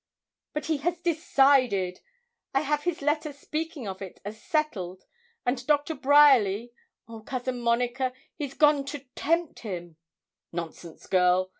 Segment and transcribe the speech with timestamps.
[0.53, 1.99] 'But he has decided.
[2.55, 5.05] I have his letter speaking of it as settled;
[5.45, 6.73] and Doctor Bryerly
[7.07, 9.97] oh, Cousin Monica, he's gone to tempt him.'
[10.51, 11.49] 'Nonsense, girl!